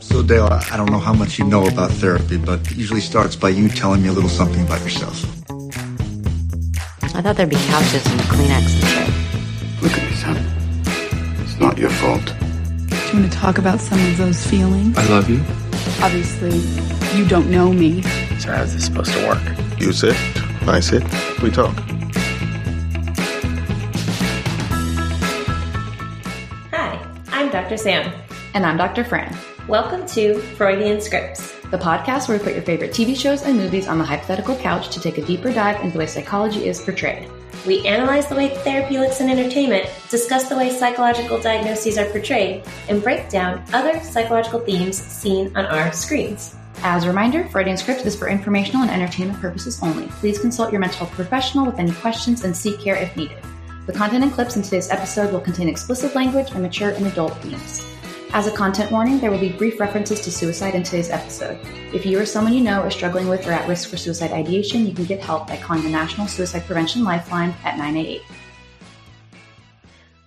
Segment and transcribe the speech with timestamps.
[0.00, 3.36] So, Dale, I don't know how much you know about therapy, but it usually starts
[3.36, 5.24] by you telling me a little something about yourself.
[7.14, 10.36] I thought there'd be couches and Kleenex and Look at me, son.
[11.42, 12.24] It's not your fault.
[12.88, 14.96] Do you want to talk about some of those feelings?
[14.96, 15.40] I love you.
[16.02, 16.58] Obviously,
[17.18, 18.02] you don't know me.
[18.38, 19.42] So how's this supposed to work?
[19.78, 20.16] You sit,
[20.66, 21.02] I sit,
[21.42, 21.74] we talk.
[26.72, 26.98] Hi,
[27.28, 27.76] I'm Dr.
[27.76, 28.12] Sam.
[28.54, 29.04] And I'm Dr.
[29.04, 29.36] Fran,
[29.70, 31.54] Welcome to Freudian Scripts.
[31.70, 34.88] the podcast where we put your favorite TV shows and movies on the hypothetical couch
[34.88, 37.30] to take a deeper dive into the way psychology is portrayed.
[37.64, 42.64] We analyze the way therapy looks in entertainment, discuss the way psychological diagnoses are portrayed,
[42.88, 46.56] and break down other psychological themes seen on our screens.
[46.82, 50.08] As a reminder, Freudian Scripts is for informational and entertainment purposes only.
[50.18, 53.38] Please consult your mental health professional with any questions and seek care if needed.
[53.86, 57.36] The content and clips in today's episode will contain explicit language and mature and adult
[57.38, 57.86] themes.
[58.32, 61.58] As a content warning, there will be brief references to suicide in today's episode.
[61.92, 64.86] If you or someone you know is struggling with or at risk for suicide ideation,
[64.86, 68.22] you can get help by calling the National Suicide Prevention Lifeline at 988.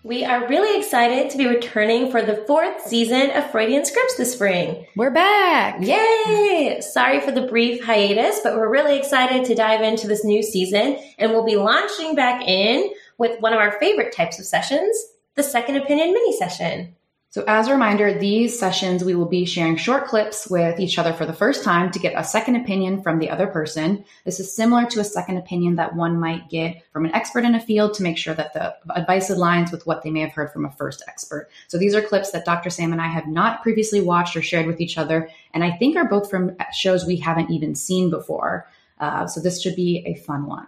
[0.03, 4.33] We are really excited to be returning for the fourth season of Freudian Scripts this
[4.33, 4.85] spring.
[4.97, 5.81] We're back!
[5.81, 6.81] Yay!
[6.81, 10.99] Sorry for the brief hiatus, but we're really excited to dive into this new season,
[11.17, 14.93] and we'll be launching back in with one of our favorite types of sessions,
[15.35, 16.97] the second opinion mini session.
[17.33, 21.13] So, as a reminder, these sessions we will be sharing short clips with each other
[21.13, 24.05] for the first time to get a second opinion from the other person.
[24.23, 27.55] This is similar to a second opinion that one might get from an expert in
[27.55, 30.53] a field to make sure that the advice aligns with what they may have heard
[30.53, 31.49] from a first expert.
[31.69, 32.69] So, these are clips that Dr.
[32.69, 35.97] Sam and I have not previously watched or shared with each other, and I think
[35.97, 38.67] are both from shows we haven't even seen before.
[38.99, 40.67] Uh, so, this should be a fun one.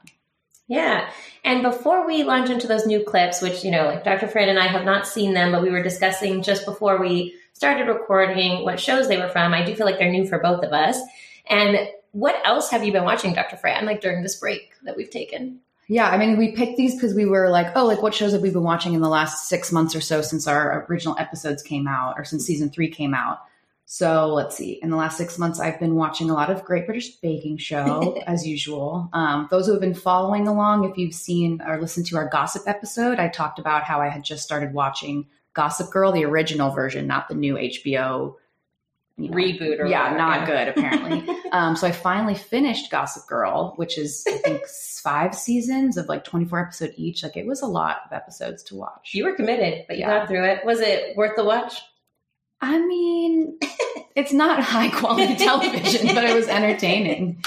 [0.68, 1.10] Yeah.
[1.44, 4.28] And before we launch into those new clips, which, you know, like Dr.
[4.28, 7.88] Fran and I have not seen them, but we were discussing just before we started
[7.88, 10.74] recording what shows they were from, I do feel like they're new for both of
[10.74, 11.00] us.
[11.48, 13.58] And what else have you been watching, Dr.
[13.58, 15.60] Fran, like during this break that we've taken?
[15.88, 18.42] Yeah, I mean, we picked these because we were like, oh, like what shows have
[18.42, 21.88] we been watching in the last six months or so since our original episodes came
[21.88, 23.40] out or since season three came out?
[23.88, 24.80] So let's see.
[24.82, 28.18] In the last six months, I've been watching a lot of Great British Baking Show,
[28.28, 29.10] as usual.
[29.14, 32.64] Um, those who have been following along, if you've seen or listened to our gossip
[32.66, 37.06] episode, I talked about how I had just started watching Gossip Girl, the original version,
[37.06, 38.36] not the new HBO
[39.18, 41.36] you know, Reboot or yeah, whatever, not good apparently.
[41.54, 44.68] um, so I finally finished Gossip Girl, which is I think
[45.04, 47.24] five seasons of like twenty four episode each.
[47.24, 49.12] Like it was a lot of episodes to watch.
[49.14, 50.20] You were committed, but you Yeah.
[50.20, 50.66] got through it.
[50.66, 51.82] Was it worth the watch?
[52.62, 53.60] I mean,
[54.16, 57.44] it's not high quality television, but it was entertaining.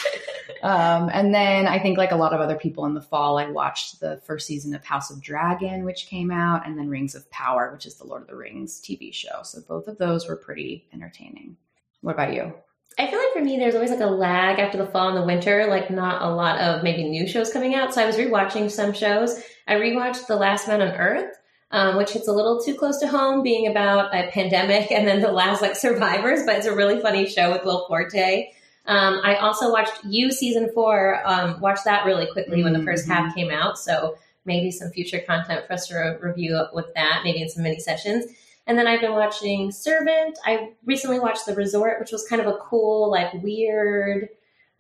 [0.63, 3.51] Um, and then I think, like a lot of other people in the fall, I
[3.51, 7.31] watched the first season of House of Dragon, which came out, and then Rings of
[7.31, 9.43] Power, which is the Lord of the Rings TV show.
[9.43, 11.57] So both of those were pretty entertaining.
[12.01, 12.53] What about you?
[12.99, 15.23] I feel like for me, there's always like a lag after the fall and the
[15.23, 17.95] winter, like not a lot of maybe new shows coming out.
[17.95, 19.41] So I was rewatching some shows.
[19.69, 21.38] I rewatched The Last Man on Earth,
[21.71, 25.21] um, which hits a little too close to home, being about a pandemic and then
[25.21, 26.41] the last like survivors.
[26.47, 28.51] But it's a really funny show with Will Forte.
[28.87, 31.21] Um, I also watched You season four.
[31.27, 33.13] Um, watched that really quickly when the 1st Mhm.
[33.13, 33.79] half came out.
[33.79, 37.63] So maybe some future content for us to re- review with that, maybe in some
[37.65, 38.25] mini sessions.
[38.67, 40.39] And then I've been watching Servant.
[40.47, 44.31] I recently watched The Resort, which was kind of a cool, like weird.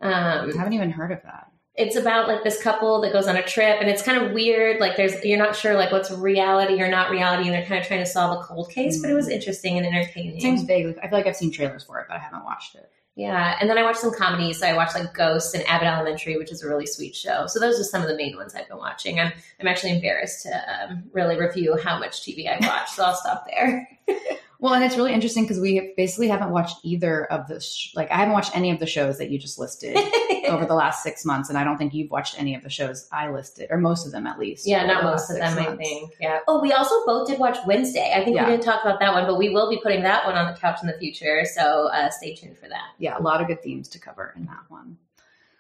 [0.01, 1.48] I Um, haven't even heard of that.
[1.79, 4.81] It's about like this couple that goes on a trip, and it's kind of weird.
[4.81, 7.87] Like there's you're not sure like what's reality or not reality, and they're kind of
[7.87, 9.01] trying to solve a cold case.
[9.01, 10.37] But it was interesting and entertaining.
[10.37, 10.99] It seems vague.
[11.03, 12.91] I feel like I've seen trailers for it, but I haven't watched it.
[13.15, 14.59] Yeah, and then I watched some comedies.
[14.59, 17.47] So I watched like Ghosts and Abbott Elementary, which is a really sweet show.
[17.47, 19.21] So those are some of the main ones I've been watching.
[19.21, 20.51] I'm I'm actually embarrassed to
[20.91, 23.89] um, really review how much TV I watch, so I'll stop there.
[24.61, 28.11] Well, and it's really interesting because we basically haven't watched either of the sh- like
[28.11, 29.97] I haven't watched any of the shows that you just listed
[30.49, 33.09] over the last six months, and I don't think you've watched any of the shows
[33.13, 34.67] I listed, or most of them at least.
[34.67, 36.13] yeah, not most of six them, I think.
[36.21, 36.39] Yeah.
[36.49, 38.13] Oh, we also both did watch Wednesday.
[38.17, 38.45] I think Yeah.
[38.47, 40.59] we didn't talk about that one, but we will be putting that one on the
[40.59, 41.45] couch in the future.
[41.45, 42.89] So uh, stay tuned for that.
[42.99, 44.99] Yeah, a lot of good themes to cover in that one.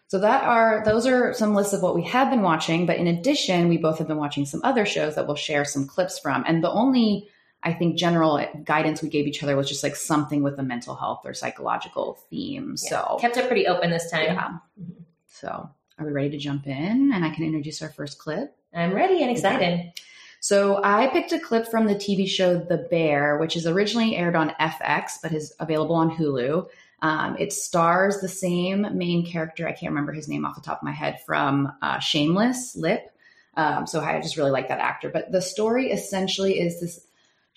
[0.08, 3.06] So that are those are some lists of what we have been watching, but in
[3.06, 6.44] addition, we both have been watching some other shows that we'll share some clips from.
[6.46, 7.28] And the only
[7.62, 10.94] I think general guidance we gave each other was just like something with a mental
[10.94, 12.76] health or psychological theme.
[12.82, 12.88] Yeah.
[12.88, 14.24] So kept it pretty open this time.
[14.24, 14.58] yeah.
[15.26, 15.68] So
[15.98, 17.12] are we ready to jump in?
[17.12, 18.56] And I can introduce our first clip.
[18.74, 19.92] I'm ready and excited.
[20.40, 24.36] So I picked a clip from the TV show The Bear, which is originally aired
[24.36, 26.68] on FX but is available on Hulu.
[27.00, 29.66] Um, it stars the same main character.
[29.66, 33.10] I can't remember his name off the top of my head from uh, Shameless Lip.
[33.56, 35.10] Um, so I just really like that actor.
[35.10, 37.00] But the story essentially is this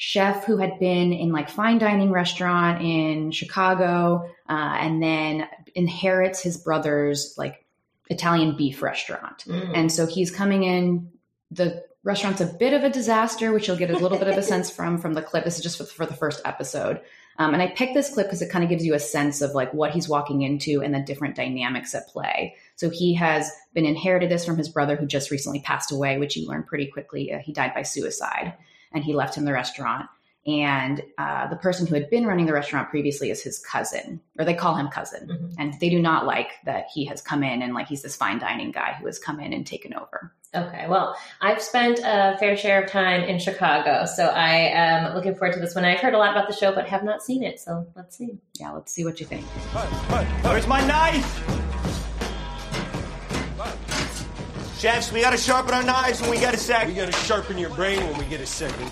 [0.04, 6.42] chef who had been in like fine dining restaurant in Chicago, uh, and then inherits
[6.42, 7.64] his brother's like
[8.10, 9.46] Italian beef restaurant.
[9.46, 9.78] Mm.
[9.78, 11.12] And so he's coming in.
[11.52, 14.42] The restaurant's a bit of a disaster, which you'll get a little bit of a
[14.42, 15.46] sense from from the clip.
[15.46, 17.00] This is just for, for the first episode.
[17.38, 19.52] Um, and I picked this clip because it kind of gives you a sense of
[19.52, 22.56] like what he's walking into and the different dynamics at play.
[22.76, 26.36] So he has been inherited this from his brother who just recently passed away, which
[26.36, 27.32] you learn pretty quickly.
[27.32, 28.56] Uh, he died by suicide,
[28.94, 30.08] and he left him the restaurant.
[30.48, 34.46] And uh, the person who had been running the restaurant previously is his cousin, or
[34.46, 35.28] they call him cousin.
[35.28, 35.56] Mhm.
[35.60, 38.40] And they do not like that he has come in and like he's this fine
[38.40, 40.34] dining guy who has come in and taken over.
[40.54, 45.36] Okay, well, I've spent a fair share of time in Chicago, so I am looking
[45.36, 45.86] forward to this one.
[45.86, 48.38] I've heard a lot about the show, but have not seen it, so let's see.
[48.60, 49.46] Yeah, let's see what you think.
[50.44, 51.71] Where's my knife?
[54.82, 56.88] Chefs, we gotta sharpen our knives when we get a sec.
[56.88, 58.90] We gotta sharpen your brain when we get a second.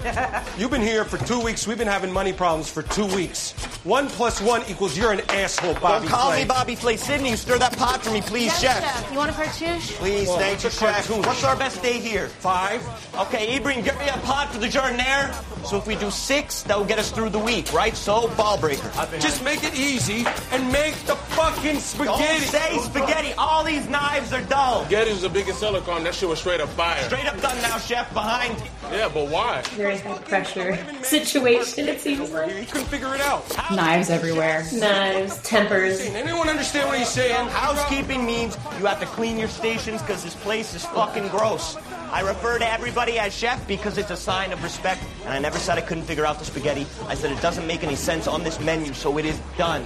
[0.56, 1.66] You've been here for two weeks.
[1.66, 3.54] We've been having money problems for two weeks.
[3.86, 6.06] One plus one equals you're an asshole, Bobby.
[6.06, 6.42] Don't call Flay.
[6.44, 6.96] me Bobby Flay.
[6.96, 9.08] Sydney, stir that pot for me, please, chef.
[9.12, 9.94] You want a cartouche?
[9.96, 11.08] Please, Well, thank you, chef.
[11.08, 11.24] cartoon.
[11.24, 12.28] What's our best day here?
[12.28, 12.86] Five.
[13.18, 15.34] Okay, Ibrahim, get me a pot for the jardiniere.
[15.66, 17.96] So if we do six, that will get us through the week, right?
[17.96, 18.92] So, ball breaker.
[19.20, 22.06] Just make it easy and make the fucking spaghetti.
[22.06, 22.78] Don't spaghetti.
[22.78, 23.34] say spaghetti.
[23.40, 24.82] All these knives are dull.
[24.86, 26.04] Spaghetti's the biggest seller, Carm.
[26.04, 27.02] That shit was straight up fire.
[27.04, 28.14] Straight up done now, chef.
[28.14, 28.56] Behind.
[28.92, 29.62] Yeah, but why?
[29.76, 32.52] Very high pressure situation, it seems like.
[32.52, 33.46] He couldn't figure it out.
[33.72, 34.66] Knives everywhere.
[34.74, 36.00] Knives, tempers.
[36.02, 37.48] Anyone understand what he's saying?
[37.50, 41.78] Housekeeping means you have to clean your stations because this place is fucking gross.
[42.12, 45.60] I refer to everybody as chef because it's a sign of respect, and I never
[45.60, 46.88] said I couldn't figure out the spaghetti.
[47.08, 49.84] I said it doesn't make any sense on this menu, so it is done.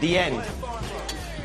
[0.00, 0.42] The end.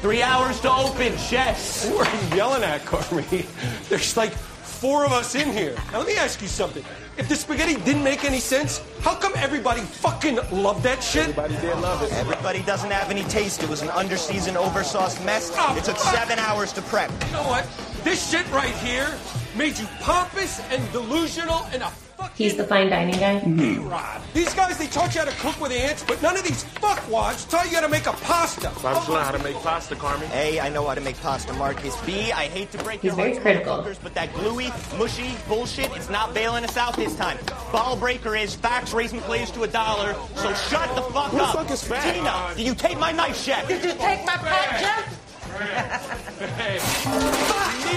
[0.01, 1.87] Three hours to open, chefs.
[1.87, 3.45] Who are you yelling at, Carmy?
[3.89, 5.75] There's like four of us in here.
[5.91, 6.83] Now let me ask you something.
[7.17, 11.29] If the spaghetti didn't make any sense, how come everybody fucking loved that shit?
[11.29, 12.11] Everybody did love it.
[12.13, 13.61] Everybody doesn't have any taste.
[13.61, 15.51] It was an underseasoned, oversauced mess.
[15.55, 16.15] Oh, It took fuck.
[16.15, 17.11] seven hours to prep.
[17.27, 17.67] You know what?
[18.03, 19.07] This shit right here
[19.55, 23.39] made you pompous and delusional and a fucking He's the fine dining guy.
[23.41, 23.87] Mm-hmm.
[23.87, 24.21] rod.
[24.33, 27.47] These guys, they taught you how to cook with ants, but none of these fuckwads
[27.49, 28.69] taught you how to make a pasta.
[28.69, 30.29] I'm just learning how to make pasta, Carmen.
[30.33, 31.95] A, I know how to make pasta, Marcus.
[32.01, 33.77] B, I hate to break He's your very hearts, critical.
[33.77, 37.37] motherfuckers, but that gluey, mushy bullshit, it's not bailing us out this time.
[37.71, 41.43] Ball breaker is facts raising plays to a dollar, so shut the fuck Who the
[41.43, 41.55] up.
[41.55, 42.13] fuck is fat?
[42.13, 43.67] Tina, do you take my knife, chef?
[43.67, 45.17] Did you take my pot, Jeff?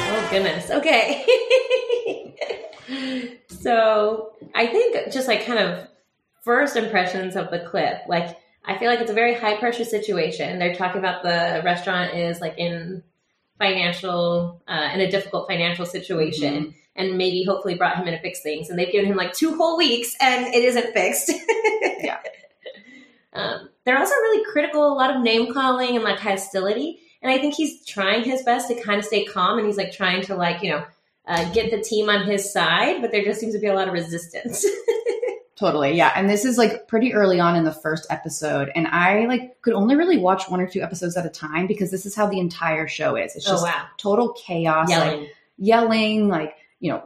[0.07, 0.71] Oh goodness.
[0.71, 1.25] Okay.
[3.49, 5.89] so I think just like kind of
[6.43, 10.59] first impressions of the clip, like I feel like it's a very high pressure situation.
[10.59, 13.03] They're talking about the restaurant is like in
[13.59, 16.75] financial uh, in a difficult financial situation.
[16.97, 18.71] And maybe hopefully brought him in to fix things.
[18.71, 21.33] And they've given him like two whole weeks and it isn't fixed.
[22.01, 22.21] Yeah.
[23.33, 27.01] Um, they're also really critical, a lot of name calling and like hostility.
[27.21, 29.93] And I think he's trying his best to kind of stay calm and he's like
[29.93, 30.85] trying to like, you know,
[31.27, 33.89] uh, get the team on his side, but there just seems to be a lot
[33.89, 34.65] of resistance.
[35.57, 36.13] Totally, yeah.
[36.17, 39.73] And this is like pretty early on in the first episode, and I like could
[39.75, 42.41] only really watch one or two episodes at a time because this is how the
[42.41, 43.37] entire show is.
[43.37, 43.87] It's Oh, just wow.
[43.97, 45.29] total chaos, like Yelling.
[45.57, 47.05] yelling, like you know,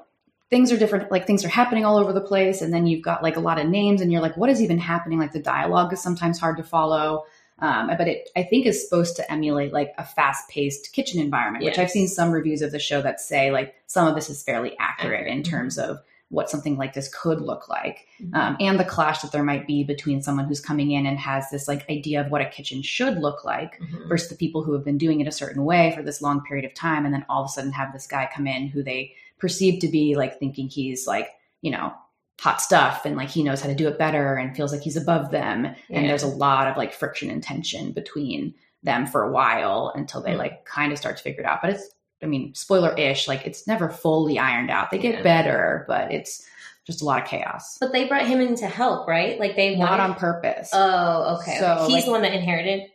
[0.49, 3.23] things are different, like things are happening all over the place, and then you've got
[3.23, 5.19] like a lot of names, and you're like, what is even happening?
[5.19, 7.25] Like the dialogue is sometimes hard to follow.
[7.60, 11.78] Um, but it, I think, is supposed to emulate like a fast-paced kitchen environment, which
[11.78, 14.76] I've seen some reviews of the show that say like some of this is fairly
[14.78, 15.99] accurate in terms of
[16.30, 18.35] what something like this could look like Mhm.
[18.37, 21.49] um, and the clash that there might be between someone who's coming in and has
[21.50, 24.09] this like idea of what a kitchen should look like Mhm.
[24.11, 26.66] versus the people who have been doing it a certain way for this long period
[26.66, 29.14] of time and then all of a sudden have this guy come in who they
[29.38, 31.30] perceive to be like thinking he's like
[31.62, 31.94] you know
[32.40, 34.97] hot stuff and like he knows how to do it better and feels like he's
[34.97, 35.99] above them Yeah.
[35.99, 38.54] and there's a lot of like friction and tension between
[38.85, 40.38] them for a while until they Mhm.
[40.38, 41.90] like kind of start to figure it out but it's
[42.23, 45.23] i mean spoiler ish like it's never fully ironed out they get Yeah.
[45.23, 46.47] better but it's
[46.87, 49.38] just a lot of chaos But they brought him in to help, right?
[49.38, 51.59] Like they not wanted- on purpose Oh, okay.
[51.59, 51.85] So.
[51.87, 52.88] He's like- the one that inherited.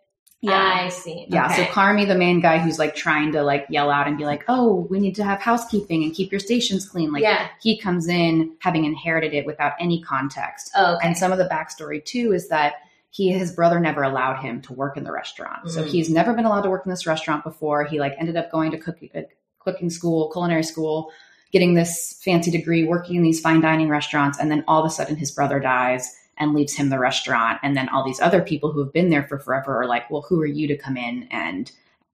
[0.51, 1.25] I see.
[1.29, 1.55] Yeah, Okay.
[1.55, 4.43] so Carmy, the main guy who's like trying to like yell out and be like,
[4.47, 7.47] "Oh, we need to have housekeeping and keep your stations clean." Like, Yeah.
[7.61, 10.71] he comes in having inherited it without any context.
[10.75, 11.07] Oh, okay.
[11.07, 12.73] And some of the backstory too is that
[13.09, 15.69] he, his brother, never allowed him to work in the restaurant.
[15.69, 15.87] So Mm.
[15.87, 17.83] he's never been allowed to work in this restaurant before.
[17.85, 19.21] He like ended up going to cook, uh,
[19.59, 21.11] cooking school, culinary school,
[21.51, 24.89] getting this fancy degree, working in these fine dining restaurants, and then all of a
[24.89, 27.59] sudden his brother dies and leaves him the restaurant.
[27.63, 30.21] And then all these other people who have been there for forever are like, well,
[30.21, 31.71] who are you to come in and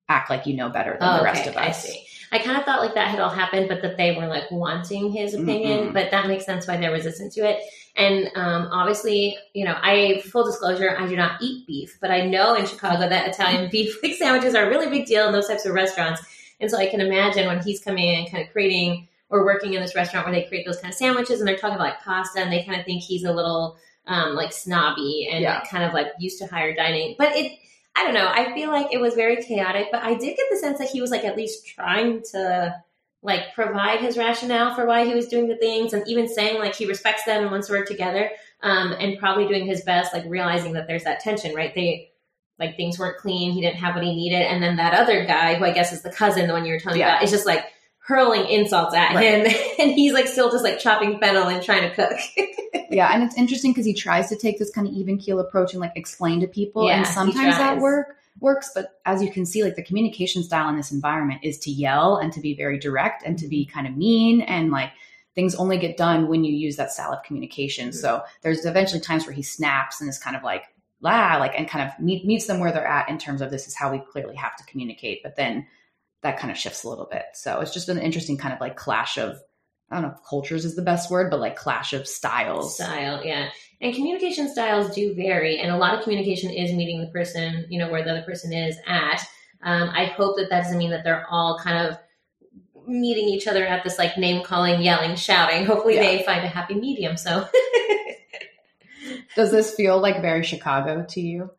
[0.07, 1.67] act like you know better than Oh, the rest okay, of us?
[1.67, 2.05] I see.
[2.31, 5.11] I kind of thought like that had all happened, but that they were like wanting
[5.11, 5.87] his opinion.
[5.87, 5.93] Mm-mm.
[5.93, 7.61] But that makes sense why they're resistant to it.
[7.95, 12.25] And um, obviously, you know, I full disclosure, I do not eat beef, but I
[12.25, 15.47] know in Chicago that Italian beef like sandwiches are a really big deal in those
[15.47, 16.21] types of restaurants.
[16.59, 19.73] And so I can imagine when he's coming in and kind of creating or working
[19.73, 22.01] in this restaurant where they create those kind of sandwiches and they're talking about like
[22.01, 23.77] pasta and they kind of think he's a little
[24.07, 25.63] um, like snobby and Yeah.
[25.69, 27.15] kind of like used to higher dining.
[27.17, 27.51] But it,
[27.95, 28.27] I don't know.
[28.27, 31.01] I feel like it was very chaotic, but I did get the sense that he
[31.01, 32.75] was like at least trying to
[33.21, 36.73] like provide his rationale for why he was doing the things and even saying like
[36.73, 38.31] he respects them and wants to work together
[38.63, 42.09] um, and probably doing his best like realizing that there's that tension right they
[42.59, 45.55] like things weren't clean he didn't have what he needed and then that other guy
[45.55, 47.15] who i guess is the cousin the one you were telling Yeah.
[47.15, 47.65] about is just like
[48.09, 49.47] hurling insults at Right.
[49.47, 52.19] him and he's like still just like chopping fennel and trying to cook
[52.89, 55.73] yeah, and it's interesting because he tries to take this kind of even keel approach
[55.73, 58.71] and like explain to people, Yeah, and sometimes that work works.
[58.73, 62.17] But as you can see, like the communication style in this environment is to yell
[62.17, 63.73] and to be very direct and to be mm-hmm.
[63.73, 64.91] kind of mean and like
[65.35, 67.89] things only get done when you use that style of communication.
[67.89, 67.97] Mm-hmm.
[67.97, 70.63] So there's eventually times where he snaps and is kind of like
[71.01, 73.67] la like and kind of meet, meets them where they're at in terms of this
[73.67, 75.21] is how we clearly have to communicate.
[75.21, 75.67] But then
[76.21, 77.23] that kind of shifts a little bit.
[77.33, 79.37] So it's just an interesting kind of like clash of
[79.91, 82.75] I don't know if cultures is the best word, but like clash of styles.
[82.75, 83.49] style yeah
[83.81, 87.79] and communication styles do vary and a lot of communication is meeting the person you
[87.79, 89.21] know where the other person is at
[89.63, 91.97] um, i hope that that doesn't mean that they're all kind of
[92.87, 96.01] meeting each other at this like name calling yelling shouting hopefully Yeah.
[96.01, 97.47] they find a happy medium so
[99.35, 101.51] Does this feel like very Chicago to you?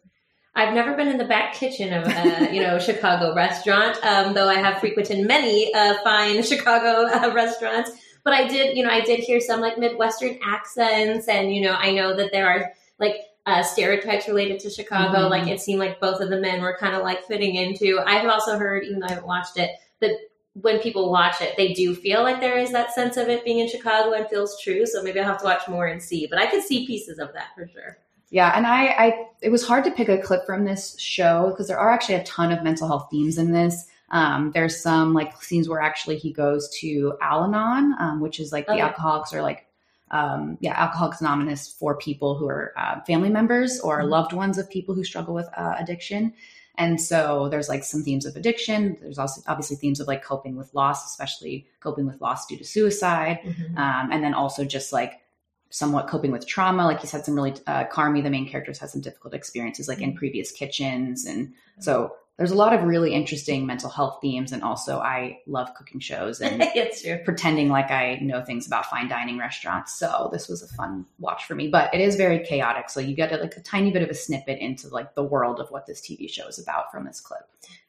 [0.55, 4.49] I've never been in the back kitchen of a you know Chicago restaurant, um, though
[4.49, 7.91] I have frequented many uh, fine Chicago uh, restaurants.
[8.23, 11.73] But I did, you know, I did hear some like Midwestern accents, and you know,
[11.73, 13.17] I know that there are like
[13.47, 15.19] uh, stereotypes related to Chicago.
[15.19, 15.31] Mhm.
[15.31, 18.01] Like it seemed like both of the men were kind of like fitting into.
[18.05, 20.11] I've also heard, even though I haven't watched it, that
[20.55, 23.61] when people watch it, they do feel like there is that sense of it being
[23.61, 24.85] in Chicago and feels true.
[24.85, 26.27] So maybe I'll have to watch more and see.
[26.27, 27.99] But I could see pieces of that for sure.
[28.31, 31.67] Yeah, and I, I it was hard to pick a clip from this show because
[31.69, 33.87] there are actually a ton of mental health themes in this.
[34.11, 38.67] Um, there's some like scenes where actually he goes to Al-Anon, um, which is like
[38.67, 39.67] the alcoholics or like
[40.13, 44.09] um, yeah, Alcoholics Anonymous for people who are uh, family members or Mhm.
[44.09, 46.33] loved ones of people who struggle with uh, addiction.
[46.77, 48.97] And so there's like some themes of addiction.
[49.01, 52.65] There's also obviously themes of like coping with loss, especially coping with loss due to
[52.65, 53.39] suicide.
[53.77, 55.21] Um, and then also just like
[55.71, 56.85] somewhat coping with trauma.
[56.85, 59.89] Like he's had some really, uh, Carmy, the main character, has had some difficult experiences
[59.89, 61.25] like in previous kitchens.
[61.25, 64.51] And so there's a lot of really interesting mental health themes.
[64.51, 67.21] And also, I love cooking shows and it's true.
[67.25, 69.97] pretending like I know things about fine dining restaurants.
[69.97, 72.91] So this was a fun watch for me, but it is very chaotic.
[72.91, 75.71] So you get like a tiny bit of a snippet into like the world of
[75.71, 77.43] what this TV show is about from this clip.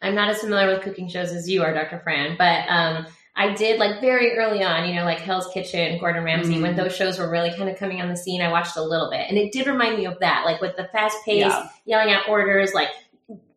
[0.04, 2.00] I'm not as familiar with cooking shows as you are, Dr.
[2.04, 6.24] Fran, but um, I did like very early on, you know, like Hell's Kitchen, Gordon
[6.24, 6.62] Ramsay, Mm.
[6.62, 8.42] when those shows were really kind of coming on the scene.
[8.42, 10.86] I watched a little bit, and it did remind me of that, like with the
[10.92, 11.70] fast pace, Yeah.
[11.86, 12.90] yelling at orders, like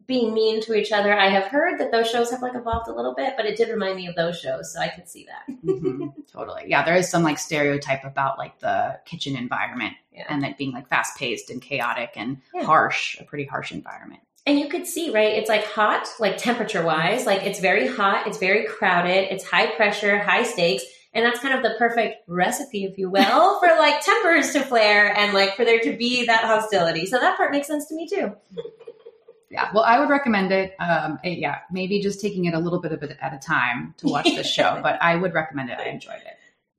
[0.06, 1.12] being mean to each other.
[1.18, 3.70] I have heard that those shows have like evolved a little bit, but it did
[3.70, 5.54] remind me of those shows, so I could see that.
[5.64, 6.64] Mhm, totally.
[6.66, 10.24] Yeah, there is some like stereotype about like the kitchen environment Yeah.
[10.28, 12.64] and it being like fast paced and chaotic and Yeah.
[12.64, 14.20] harsh, a pretty harsh environment.
[14.46, 15.32] And you could see, right?
[15.32, 19.74] It's like hot, like temperature wise, like it's very hot, it's very crowded, it's high
[19.74, 20.84] pressure, high stakes.
[21.14, 25.16] And that's kind of the perfect recipe, if you will, for like tempers to flare
[25.16, 27.06] and like for there to be that hostility.
[27.06, 28.34] So that part makes sense to me too.
[29.54, 30.74] Yeah, well, I would recommend it.
[30.80, 33.94] Um, eh, yeah, maybe just taking it a little bit of it at a time
[33.98, 35.78] to watch this show, but I would recommend it.
[35.78, 36.33] I enjoyed it.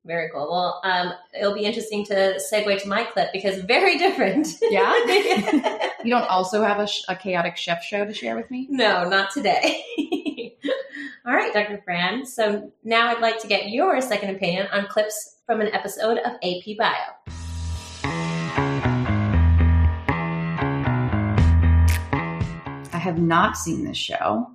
[0.06, 0.48] Very cool.
[0.48, 4.48] Well, um, it'll be interesting to segue to my clip because very different.
[4.62, 4.92] Yeah?
[6.04, 8.68] You don't also have a, sh- a chaotic chef show to share with me?
[8.70, 9.82] no, not today.
[11.26, 11.82] All right, Dr.
[11.84, 12.24] Fran.
[12.24, 16.34] So now I'd like to get your second opinion on clips from an episode of
[16.44, 16.92] AP Bio.
[22.92, 24.48] I have not seen this show.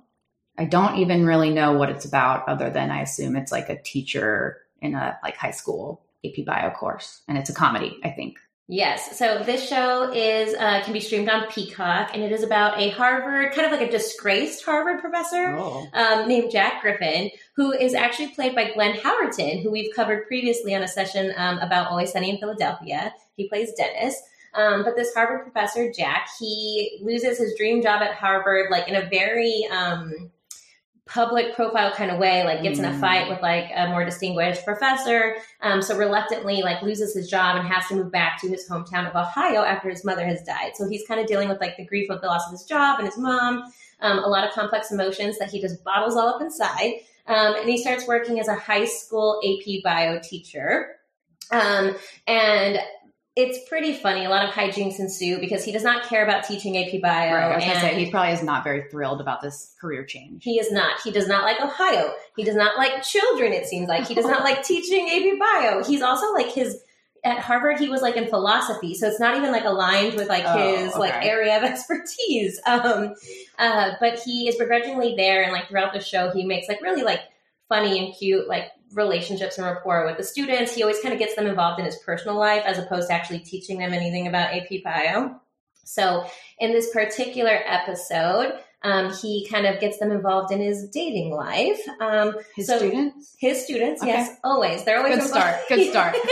[0.56, 3.82] I don't even really know what it's about, other than I assume it's like a
[3.82, 7.96] teacher in a like high school AP Bio course, and it's a comedy.
[8.04, 8.36] I think.
[8.68, 9.18] Yes.
[9.18, 12.90] So this show is uh, can be streamed on Peacock, and it is about a
[12.90, 15.86] Harvard, kind of like a disgraced Harvard professor Oh.
[15.92, 20.74] um, named Jack Griffin, who is actually played by Glenn Howerton, who we've covered previously
[20.74, 23.12] on a session um, about Always Sunny in Philadelphia.
[23.36, 24.14] He plays Dennis.
[24.54, 28.94] Um, but this Harvard professor, Jack, he loses his dream job at Harvard, like in
[28.94, 30.30] a very um,
[31.12, 33.00] public profile kind of way, like gets in a Mm.
[33.00, 35.36] fight with like a more distinguished professor.
[35.60, 39.06] Um, so reluctantly, like loses his job and has to move back to his hometown
[39.08, 40.72] of Ohio after his mother has died.
[40.74, 42.98] So he's kind of dealing with like the grief of the loss of his job
[42.98, 46.40] and his mom, um, a lot of complex emotions that he just bottles all up
[46.40, 46.94] inside.
[47.26, 50.96] Um, and he starts working as a high school AP bio teacher.
[51.50, 51.94] Um,
[52.26, 52.78] and
[53.34, 54.26] it's pretty funny.
[54.26, 57.32] A lot of hijinks ensue because he does not care about teaching AP Bio.
[57.34, 57.52] Right.
[57.52, 60.44] I was gonna say he probably is not very thrilled about this career change.
[60.44, 61.00] He is not.
[61.02, 62.12] He does not like Ohio.
[62.36, 64.06] He does not like children, it seems like.
[64.06, 65.82] He does not like teaching AP Bio.
[65.82, 66.82] He's also like his
[67.24, 70.44] at Harvard he was like in philosophy, so it's not even like aligned with like
[70.46, 72.60] Oh, his like area of expertise.
[72.66, 73.14] Um
[73.58, 77.02] uh but he is begrudgingly there and like throughout the show he makes like really
[77.02, 77.20] like
[77.68, 80.74] funny and cute like relationships and rapport with the students.
[80.74, 83.40] He always kind of gets them involved in his personal life as opposed to actually
[83.40, 85.36] teaching them anything about AP Bio.
[85.84, 86.24] So
[86.58, 91.80] in this particular episode, um, he kind of gets them involved in his dating life.
[92.00, 93.36] Um, His so- students?
[93.38, 94.12] His students, Okay.
[94.12, 94.84] yes, always.
[94.84, 95.56] They're always Good start.
[95.68, 96.16] Good start.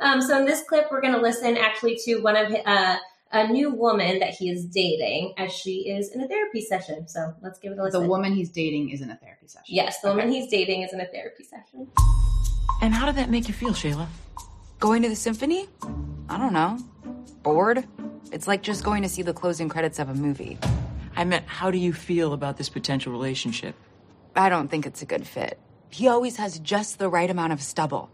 [0.00, 2.96] um, so in this clip, we're going to listen actually to one of uh,
[3.32, 7.08] a new woman that he is dating as she is in a therapy session.
[7.08, 8.02] So let's give it a listen.
[8.02, 9.66] The woman he's dating is in a therapy session.
[9.66, 11.88] yes, the woman he's dating is in a therapy session.
[12.80, 14.06] And how did that make you feel, Shayla?
[14.78, 15.68] Going to the symphony?
[16.28, 16.78] I don't know.
[17.42, 17.84] Bored?
[18.32, 20.58] It's like just going to see the closing credits of a movie.
[21.16, 23.74] I meant, how do you feel about this potential relationship?
[24.36, 25.58] I don't think it's a good fit.
[25.90, 28.10] He always has just the right amount of stubble.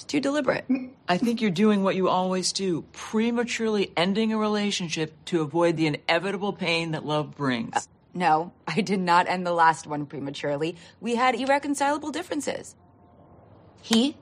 [0.00, 0.64] It's too deliberate.
[1.10, 5.88] I think you're doing what you always do prematurely ending a relationship to avoid the
[5.88, 7.76] inevitable pain that love brings.
[7.76, 7.80] Uh,
[8.14, 10.76] no, I did not end the last one prematurely.
[11.02, 12.74] We had irreconcilable differences.
[13.82, 14.16] He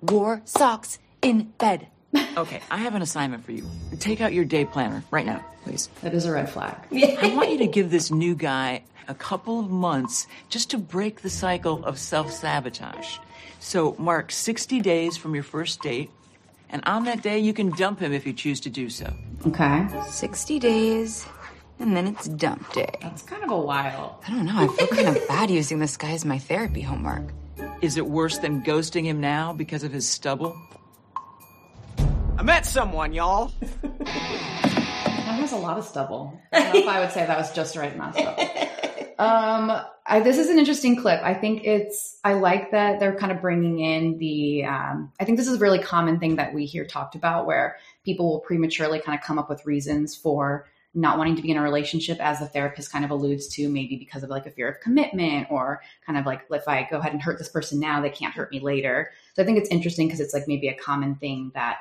[0.00, 1.88] wore socks in bed.
[2.38, 3.68] Okay, I have an assignment for you.
[3.98, 5.90] Take out your day planner right now, please.
[6.02, 6.76] That is a red flag.
[6.92, 11.22] I want you to give this new guy a couple of months just to break
[11.22, 13.18] the cycle of self sabotage.
[13.60, 16.10] So, mark 60 days from your first date,
[16.70, 19.12] and on that day, you can dump him if you choose to do so.
[19.46, 19.86] Okay.
[20.08, 21.26] 60 days,
[21.80, 22.92] and then it's dump day.
[23.00, 24.22] That's kind of a while.
[24.26, 24.56] I don't know.
[24.56, 27.32] I feel kind of bad using this guy as my therapy homework.
[27.80, 30.56] Is it worse than ghosting him now because of his stubble?
[32.36, 33.52] I met someone, y'all.
[35.28, 36.40] That has a lot of stubble.
[36.52, 38.44] I don't know if I would say that was just right amount of stubble.
[39.18, 39.72] Um,
[40.06, 41.20] I, this is an interesting clip.
[41.22, 42.18] I think it's.
[42.22, 44.64] I like that they're kind of bringing in the.
[44.64, 47.76] Um, I think this is a really common thing that we hear talked about, where
[48.04, 51.56] people will prematurely kind of come up with reasons for not wanting to be in
[51.56, 54.68] a relationship, as the therapist kind of alludes to, maybe because of like a fear
[54.68, 58.00] of commitment, or kind of like if I go ahead and hurt this person now,
[58.00, 59.10] they can't hurt me later.
[59.34, 61.78] So I think it's interesting because it's like maybe a common thing that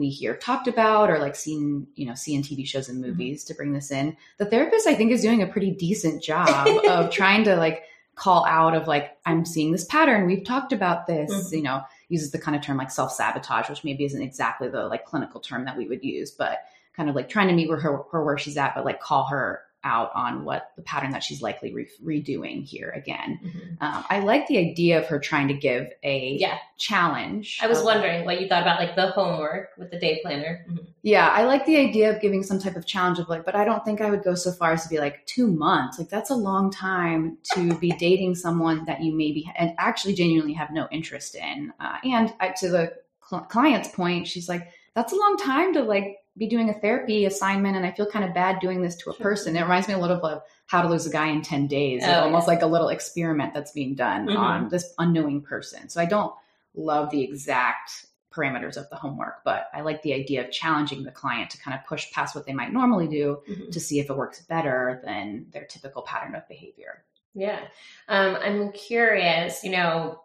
[0.00, 3.44] we hear talked about or like seen, you know, see in TV shows and movies
[3.44, 4.16] to bring this in.
[4.38, 6.48] The therapist, I think, is doing a pretty decent job
[6.88, 7.84] of trying to like
[8.16, 10.26] call out of like, I'm seeing this pattern.
[10.26, 11.56] We've talked about this, Mhm.
[11.56, 14.86] you know, uses the kind of term like self sabotage, which maybe isn't exactly the
[14.88, 16.58] like clinical term that we would use, but
[16.96, 19.26] kind of like trying to meet with her, her where she's at, but like call
[19.26, 23.38] her out on what the pattern that she's likely re- redoing here again.
[23.80, 26.58] Um, I like the idea of her trying to give a Yeah.
[26.76, 27.58] challenge.
[27.62, 30.66] I was of- wondering what you thought about like the homework with the day planner.
[30.68, 30.86] Mhm.
[31.02, 33.64] yeah, I like the idea of giving some type of challenge of like, but I
[33.64, 35.98] don't think I would go so far as to be like two months.
[35.98, 40.52] Like that's a long time to be dating someone that you maybe and actually genuinely
[40.54, 41.72] have no interest in.
[41.80, 42.92] Uh, and I, to the
[43.28, 47.26] cl- client's point, she's like, that's a long time to like be doing a therapy
[47.26, 49.56] assignment, and I feel kind of bad doing this to a person.
[49.56, 52.22] It reminds me a little of How to Lose a Guy in Ten Days, Oh,
[52.22, 54.38] almost like a little experiment that's being done Mhm.
[54.38, 55.90] on this unknowing person.
[55.90, 56.34] So I don't
[56.74, 61.10] love the exact parameters of the homework, but I like the idea of challenging the
[61.10, 63.70] client to kind of push past what they might normally do Mhm.
[63.72, 67.04] to see if it works better than their typical pattern of behavior.
[67.34, 67.60] Yeah.
[68.08, 70.22] Um, I'm curious, you know,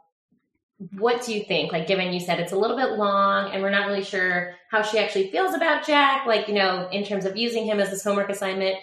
[0.78, 1.72] what do you think?
[1.72, 4.82] Like, given you said it's a little bit long and we're not really sure how
[4.82, 8.04] she actually feels about Jack, like, you know, in terms of using him as this
[8.04, 8.78] homework assignment,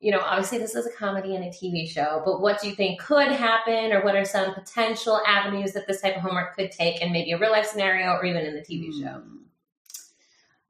[0.00, 2.74] you know, obviously this is a comedy and a TV show, but what do you
[2.74, 6.70] think could happen or what are some potential avenues that this type of homework could
[6.70, 9.20] take in maybe a real life scenario or even in the TV show?
[9.20, 9.36] Hmm.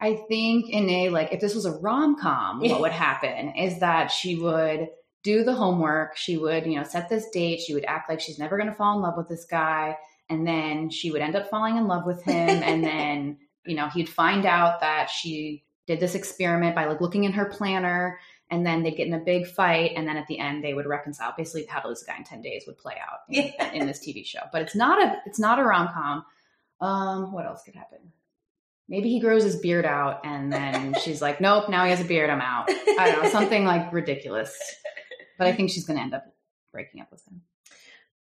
[0.00, 3.80] I think in a like if this was a rom com, what would happen is
[3.80, 4.88] that she would
[5.24, 8.38] do the homework, she would, you know, set this date, she would act like she's
[8.38, 9.96] never gonna fall in love with this guy,
[10.28, 13.88] and then she would end up falling in love with him, and then, you know,
[13.88, 18.18] he'd find out that she did this experiment by like looking in her planner,
[18.50, 20.86] and then they'd get in a big fight, and then at the end they would
[20.86, 21.34] reconcile.
[21.36, 23.98] Basically, how to lose a guy in ten days would play out in, in this
[23.98, 24.40] TV show.
[24.52, 26.24] But it's not a it's not a rom com.
[26.80, 27.98] Um, what else could happen?
[28.88, 32.04] Maybe he grows his beard out and then she's like, nope, now he has a
[32.04, 32.66] beard, I'm out.
[32.68, 34.54] I don't know, something like ridiculous.
[35.38, 36.26] But I think she's going to end up
[36.70, 37.40] breaking up with him.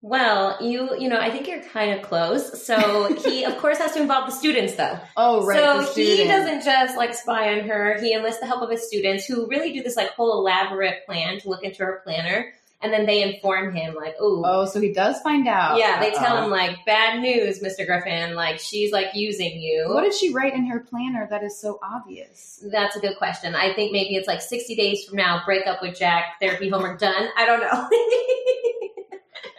[0.04, 2.60] Well, you you know, I think you're kind of close.
[2.64, 4.98] So he, of course, has to involve the students, though.
[5.16, 5.56] Oh, right.
[5.58, 8.00] So he doesn't just like spy on her.
[8.00, 11.38] He enlists the help of his students, who really do this like whole elaborate plan
[11.40, 12.52] to look into her planner.
[12.84, 15.78] and then they inform him like, "Oh, Oh, so he does find out.
[15.78, 16.46] yeah." They tell Uh-oh.
[16.46, 16.66] him uh-uh.
[16.66, 17.86] like, "Bad news, Mr.
[17.86, 18.34] Griffin.
[18.34, 21.78] Like she's like using you." What did she write in her planner that is so
[21.80, 22.58] obvious?
[22.72, 23.54] That's a good question.
[23.54, 26.98] I think maybe it's like 60 days from now, break up with Jack, therapy homework
[26.98, 27.28] done.
[27.38, 27.88] I don't know.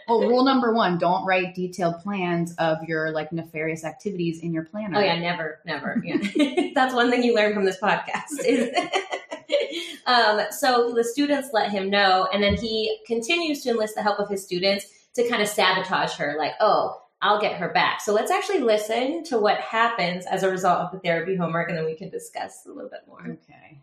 [0.08, 4.64] Well, rule number one: don't write detailed plans of your like nefarious activities in your
[4.64, 4.98] planner.
[4.98, 6.02] oh yeah, never, never.
[6.04, 6.70] Yeah.
[6.74, 8.44] That's one thing you learn from this podcast.
[8.46, 8.70] Is
[10.06, 14.18] um, so the students let him know, and then he continues to enlist the help
[14.18, 18.00] of his students to kind of sabotage her, like, oh, I'll get her back.
[18.00, 21.78] So let's actually listen to what happens as a result of the therapy homework, and
[21.78, 23.22] then we can discuss a little bit more.
[23.22, 23.80] Okay.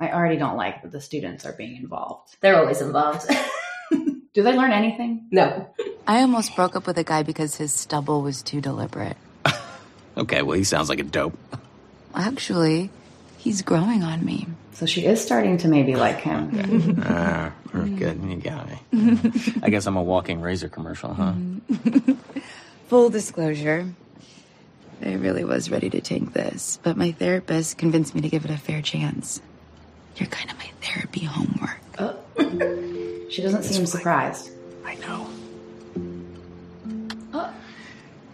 [0.00, 2.36] I already don't like that the students are being involved.
[2.40, 3.30] They're always involved.
[4.36, 5.26] Do they learn anything?
[5.30, 5.66] No.
[6.06, 9.16] I almost broke up with a guy because his stubble was too deliberate.
[10.18, 11.36] Okay, well, he sounds like a dope.
[12.14, 12.88] Actually,
[13.36, 14.46] he's growing on me.
[14.72, 17.02] So she is starting to maybe like him.
[17.06, 18.22] Ah, good.
[18.22, 18.78] You got me.
[19.62, 21.34] I guess I'm a walking razor commercial, huh?
[22.88, 23.92] Full disclosure,
[25.04, 28.50] I really was ready to take this, but my therapist convinced me to give it
[28.50, 29.42] a fair chance.
[30.16, 32.85] You're kind of my therapy homework.
[33.30, 34.50] She doesn't seem surprised.
[34.84, 35.28] I know.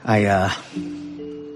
[0.05, 0.51] I uh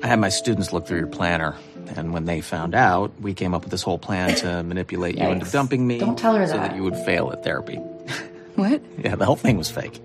[0.03, 1.57] I had my students look through your planner,
[1.97, 5.25] and when they found out, we came up with this whole plan to manipulate you
[5.29, 5.99] into dumping me.
[5.99, 6.71] Don't tell her so that.
[6.71, 7.79] that you would fail at therapy.
[8.57, 8.81] What?
[8.97, 10.01] Yeah, the whole thing was fake.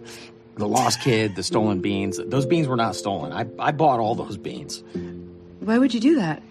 [0.57, 2.19] The lost kid, the stolen beans.
[2.21, 3.31] Those beans were not stolen.
[3.31, 4.83] I I bought all those beans.
[5.61, 6.43] Why would you do that?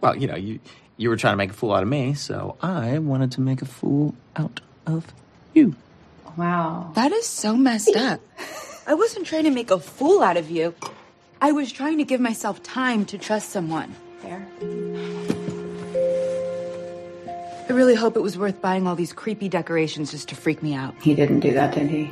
[0.00, 0.58] Well, you know, you
[0.96, 3.62] you were trying to make a fool out of me, so I wanted to make
[3.62, 5.06] a fool out of
[5.54, 5.76] you.
[6.36, 6.92] Wow.
[6.94, 8.20] That is so messed up.
[8.86, 10.74] I wasn't trying to make a fool out of you.
[11.40, 13.94] I was trying to give myself time to trust someone.
[14.20, 14.46] Fair.
[17.68, 20.74] I really hope it was worth buying all these creepy decorations just to freak me
[20.74, 20.94] out.
[21.02, 22.06] He didn't do that, did he?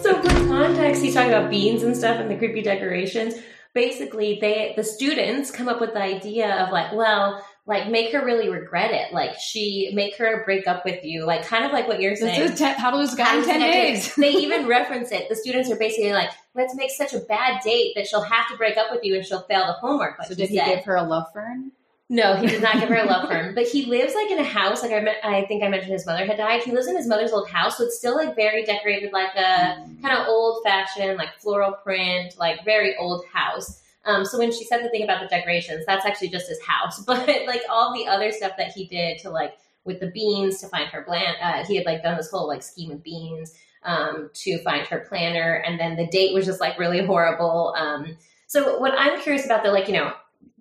[0.00, 3.34] So for context, he's talking about beans and stuff and the creepy decorations.
[3.74, 8.24] Basically, they the students come up with the idea of like, well, like make her
[8.24, 9.12] really regret it.
[9.12, 11.24] Like she make her break up with you.
[11.24, 12.40] Like kind of like what you're saying.
[12.40, 14.14] This is ten, how to lose a guy in 10 connect days.
[14.16, 15.28] they even reference it.
[15.28, 18.56] The students are basically like, let's make such a bad date that she'll have to
[18.56, 20.18] break up with you and she'll fail the homework.
[20.18, 20.66] Like So did he said.
[20.66, 21.70] give her a love fern?
[22.08, 23.54] No, he did not give her a love fern.
[23.54, 24.82] But he lives like in a house.
[24.82, 26.62] Like I, me- I think I mentioned his mother had died.
[26.62, 29.78] He lives in his mother's old house, so it's still like very decorated, like a
[29.78, 30.02] mm.
[30.02, 33.80] kind of old fashioned, like floral print, like very old house.
[34.04, 37.04] Um, so when she said the thing about the decorations, that's actually just his house.
[37.06, 40.68] But like all the other stuff that he did to like with the beans to
[40.68, 44.30] find her bland, uh, he had like done this whole like scheme of beans um,
[44.34, 47.74] to find her planner, and then the date was just like really horrible.
[47.76, 50.12] Um, so what I'm curious about, though, like you know,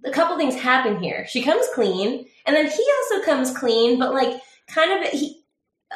[0.06, 1.26] a couple things happen here.
[1.28, 5.38] She comes clean, and then he also comes clean, but like kind of he.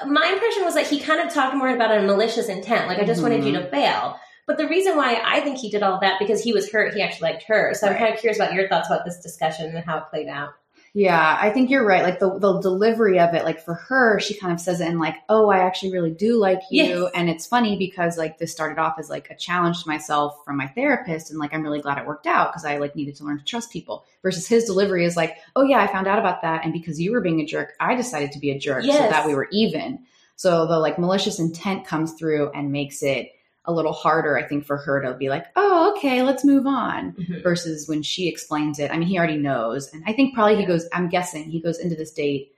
[0.06, 3.06] My impression was that he kind of talked more about a malicious intent, like I
[3.06, 4.20] just wanted you to fail.
[4.48, 7.02] But the reason why I think he did all that because he was hurt, he
[7.02, 7.74] actually liked her.
[7.74, 10.28] So I'm kind of curious about your thoughts about this discussion and how it played
[10.28, 10.54] out.
[10.98, 12.04] Yeah, I think you're right.
[12.04, 14.98] Like the the delivery of it, like for her, she kind of says it in
[14.98, 17.12] like, "Oh, I actually really do like you," Yes.
[17.14, 20.56] and it's funny because like this started off as like a challenge to myself from
[20.56, 23.26] my therapist, and like I'm really glad it worked out because I like needed to
[23.26, 24.06] learn to trust people.
[24.24, 27.12] Versus his delivery is like, "Oh yeah, I found out about that, and because you
[27.12, 30.00] were being a jerk, I decided to be a jerk so that we were even."
[30.38, 33.32] So the like malicious intent comes through and makes it
[33.68, 37.14] a little harder, I think, for her to be like, "Oh, okay, let's move on."
[37.14, 37.44] Mhm.
[37.44, 38.92] versus when she explains it.
[38.92, 39.92] I mean, he already knows.
[39.94, 42.52] And I think probably he goes, I'm guessing he goes into this date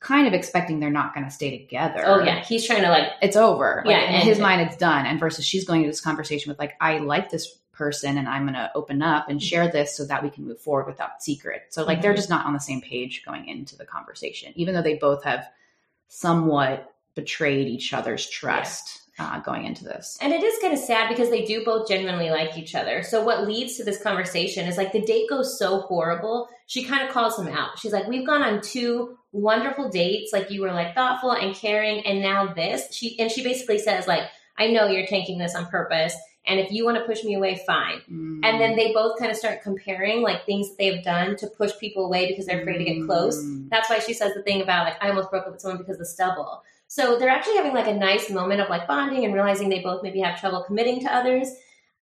[0.00, 2.02] kind of expecting they're not going to stay together.
[2.06, 3.82] Oh yeah, he's trying to like It's over.
[3.84, 5.06] Like, Yeah, in his mind, it's done.
[5.06, 8.42] And versus she's going into this conversation with, like, I like this person and I'm
[8.42, 11.62] going to open up and share this so that we can move forward without secret.
[11.70, 12.16] So, like, they're Mhm.
[12.16, 15.44] just not on the same page going into the conversation, even though they both have
[16.08, 20.16] somewhat betrayed each other's trust uh, going into this.
[20.20, 23.02] And it is kind of sad because they do both genuinely like each other.
[23.02, 26.48] So what leads to this conversation is like the date goes so horrible.
[26.66, 27.78] She kind of calls him out.
[27.78, 30.32] She's like, "We've gone on two wonderful dates.
[30.32, 34.06] Like you were like thoughtful and caring, and now this." She and she basically says
[34.06, 34.24] like,
[34.56, 36.14] "I know you're taking this on purpose,
[36.46, 38.40] and if you want to push me away, fine." Mm.
[38.44, 41.72] And then they both kind of start comparing like things that they've done to push
[41.80, 43.42] people away because they're afraid to get close.
[43.42, 43.68] Mm.
[43.70, 45.94] That's why she says the thing about like I almost broke up with someone because
[45.94, 46.62] of the stubble.
[46.88, 50.02] So they're actually having like a nice moment of like bonding and realizing they both
[50.02, 51.48] maybe have trouble committing to others.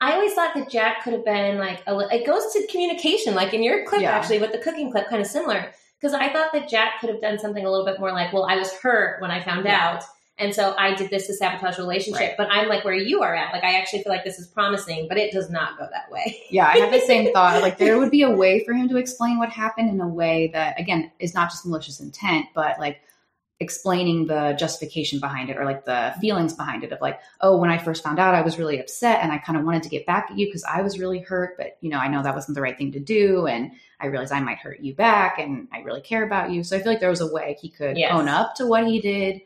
[0.02, 3.54] I always thought that Jack could have been like a, it goes to communication, like
[3.54, 4.12] in your clip Yeah.
[4.12, 5.72] actually with the cooking clip, kind of similar.
[6.00, 8.48] Because I thought that Jack could have done something a little bit more like, well,
[8.50, 9.98] I was hurt when I found Yeah.
[9.98, 10.04] out.
[10.40, 12.20] And so I did this to sabotage relationship.
[12.30, 12.38] Right.
[12.38, 13.54] But I'm like where you are at.
[13.54, 16.42] Like I actually feel like this is promising, but it does not go that way.
[16.50, 17.62] Yeah, I have the same thought.
[17.62, 20.50] Like there would be a way for him to explain what happened in a way
[20.54, 23.02] that again is not just malicious intent, but like
[23.62, 27.70] explaining the justification behind it or like the feelings behind it of like, oh, when
[27.70, 30.08] I first found out, I was really upset and I kind of wanted to get
[30.08, 32.56] back at you because I was really hurt, but you know, I know that wasn't
[32.56, 33.46] the right thing to do.
[33.46, 36.64] And I realized I might hurt you back and I really care about you.
[36.64, 38.12] So I feel like there was a way he could Yes.
[38.12, 39.42] own up to what he did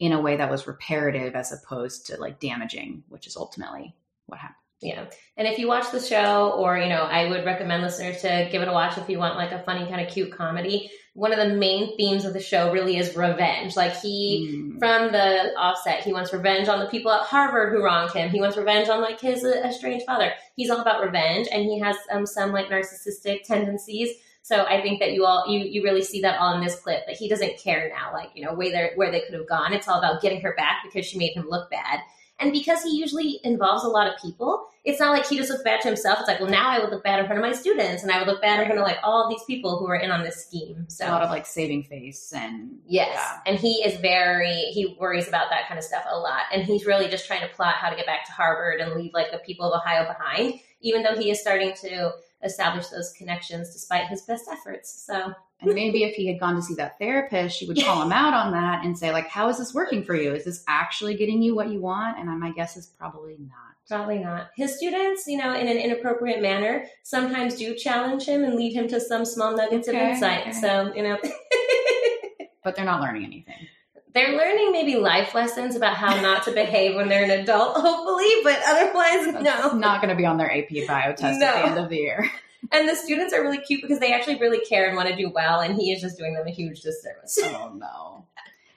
[0.00, 3.94] in a way that was reparative as opposed to like damaging, which is ultimately
[4.26, 4.56] what happened.
[4.82, 5.06] Yeah.
[5.36, 8.62] And if you watch the show, or, you know, I would recommend listeners to give
[8.62, 10.90] it a watch if you want like a funny, kind of cute comedy.
[11.14, 13.76] One of the main themes of the show really is revenge.
[13.76, 18.12] Like he, from the offset, he wants revenge on the people at Harvard who wronged
[18.12, 18.30] him.
[18.30, 20.32] He wants revenge on like his uh, estranged father.
[20.56, 24.16] He's all about revenge and he has um, some like narcissistic tendencies.
[24.42, 27.06] So I think that you all you you really see that all in this clip
[27.06, 29.72] that he doesn't care now, like you know where they where they could have gone.
[29.72, 32.00] It's all about getting her back because she made him look bad,
[32.42, 35.62] and because he usually involves a lot of people, it's not like he just looks
[35.62, 36.18] bad to himself.
[36.18, 38.18] It's like, well, now I would look bad in front of my students, and I
[38.18, 40.44] would look bad in front of like all these people who are in on this
[40.44, 40.84] scheme.
[40.88, 43.10] So a lot of like saving face and Yes.
[43.14, 43.38] yeah.
[43.46, 46.42] And he is very, he worries about that kind of stuff a lot.
[46.52, 49.14] And he's really just trying to plot how to get back to Harvard and leave
[49.14, 53.72] like the people of Ohio behind, even though he is starting to establish those connections
[53.72, 55.04] despite his best efforts.
[55.06, 58.12] So, And maybe if he had gone to see that therapist, she would call him
[58.12, 60.32] out on that and say, like, how is this working for you?
[60.34, 62.18] Is this actually getting you what you want?
[62.18, 63.76] And my guess is probably not.
[63.88, 64.48] probably not.
[64.56, 68.88] His students, you know, in an inappropriate manner, sometimes do challenge him and lead him
[68.88, 70.40] to some small nuggets of insight.
[70.48, 70.52] okay.
[70.52, 71.18] So, you know,
[72.64, 73.66] But they're not learning anything.
[74.14, 78.30] they're learning maybe life lessons about how not to behave when they're an adult, hopefully,
[78.44, 79.78] but otherwise, That's no.
[79.78, 81.46] not going to be on their AP bio test No.
[81.46, 82.30] at the end of the year.
[82.70, 85.28] And the students are really cute because they actually really care and want to do
[85.30, 87.38] well, and he is just doing them a huge disservice.
[87.42, 88.24] Oh no.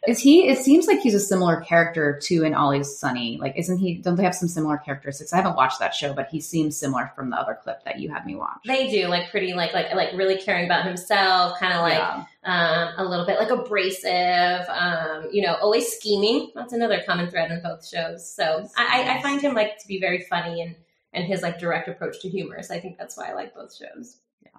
[0.08, 0.48] Is he?
[0.48, 3.39] It seems like he's a similar character to in Always Sunny.
[3.41, 3.95] Like, isn't he?
[3.95, 5.34] Don't they have some similar characteristics?
[5.34, 8.12] I haven't watched that show, but he seems similar from the other clip that you
[8.13, 8.60] had me watch.
[8.67, 12.24] They do like pretty like like like really caring about himself, kind of like Yeah.
[12.43, 16.52] um, a little bit like abrasive, um, you know, always scheming.
[16.54, 18.30] That's another common thread in both shows.
[18.32, 20.76] So I, I- I find him like to be very funny and
[21.15, 22.62] and his like direct approach to humor.
[22.62, 24.17] So I think that's why I like both shows.
[24.43, 24.49] Yeah.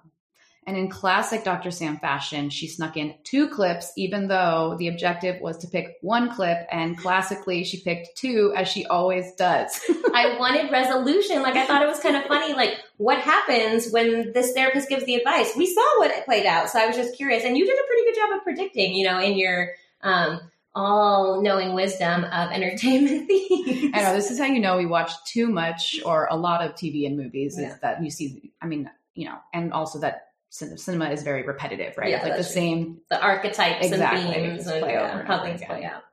[0.65, 1.71] And in classic Dr.
[1.71, 6.33] Sam fashion, she snuck in two clips, even though the objective was to pick one
[6.33, 6.67] clip.
[6.71, 9.79] And classically, she picked two, as she always does.
[10.13, 11.41] I wanted resolution.
[11.41, 12.53] Like I thought it was kind of funny.
[12.53, 15.53] Like what happens when this therapist gives the advice?
[15.55, 17.45] We saw what it played out, so I was just curious.
[17.45, 18.93] And you did a pretty good job of predicting.
[18.93, 20.41] You know, in your um,
[20.77, 23.91] all-knowing wisdom of entertainment themes.
[23.93, 26.73] I know this is how you know we watch too much or a lot of
[26.75, 27.57] TV and movies.
[27.59, 27.73] Yeah.
[27.73, 28.53] Is that you see?
[28.61, 32.11] I mean, you know, and also that cinema is very repetitive, right?
[32.11, 32.53] Yeah, like the true.
[32.53, 33.01] same.
[33.09, 34.21] the archetypes Exactly.
[34.21, 36.03] and themes and play yeah, over how things play out.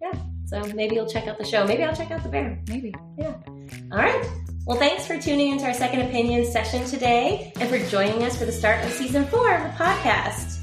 [0.00, 0.12] Yeah.
[0.46, 1.66] So maybe you'll check out the show.
[1.66, 2.62] Maybe I'll check out the bear.
[2.68, 2.94] Maybe.
[3.18, 3.34] Yeah.
[3.90, 4.30] All right.
[4.66, 8.44] Well, thanks for tuning into our second opinion session today and for joining us for
[8.44, 10.60] the start of season four of the podcast.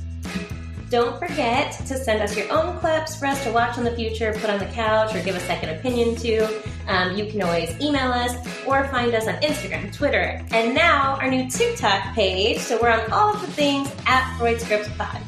[0.93, 4.31] Don't forget to send us your own clips for us to watch in the future,
[4.33, 6.45] put on the couch, or give a second opinion to.
[6.87, 8.35] Um, you can always email us
[8.67, 12.59] or find us on Instagram, Twitter, and now our new TikTok page.
[12.59, 15.19] So we're on all of the things at Freud Scripts Pod.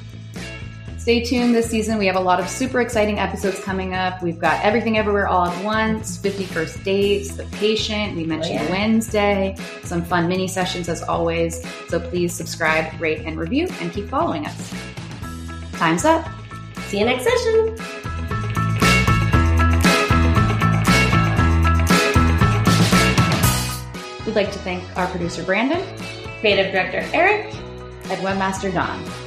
[0.99, 1.97] Stay tuned this season.
[1.97, 4.21] We have a lot of super exciting episodes coming up.
[4.21, 8.15] We've got Everything Everywhere All at Once, 50 First Dates, The Patient.
[8.15, 8.69] We mentioned Oh, yeah.
[8.69, 11.65] Wednesday, some fun mini sessions as always.
[11.89, 14.71] So please subscribe, rate, and review, and keep following us.
[15.77, 16.25] Time's up.
[16.87, 17.75] See you next session.
[24.25, 25.81] We'd like to thank our producer, Brandon,
[26.39, 29.24] Creative Director Eric, and webmaster, Don.